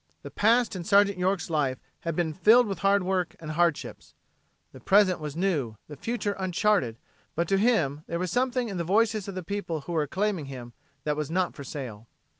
The 0.23 0.31
past 0.31 0.75
in 0.75 0.83
Sergeant 0.83 1.19
York's 1.19 1.47
life 1.47 1.77
had 1.99 2.15
been 2.15 2.33
filled 2.33 2.65
with 2.65 2.79
hard 2.79 3.03
work 3.03 3.35
and 3.39 3.51
hardships, 3.51 4.15
the 4.71 4.79
present 4.79 5.19
was 5.19 5.35
new, 5.35 5.75
the 5.87 5.95
future 5.95 6.35
uncharted, 6.39 6.97
but 7.35 7.47
to 7.49 7.57
him 7.59 8.03
there 8.07 8.17
was 8.17 8.31
something 8.31 8.67
in 8.67 8.77
the 8.77 8.83
voices 8.83 9.27
of 9.27 9.35
the 9.35 9.43
people 9.43 9.81
who 9.81 9.91
were 9.91 10.01
acclaiming 10.01 10.45
him 10.45 10.73
that 11.03 11.15
was 11.15 11.29
not 11.29 11.53
for 11.53 11.63
sale. 11.63 12.07